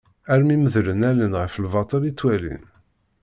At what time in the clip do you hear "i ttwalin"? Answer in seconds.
2.09-2.63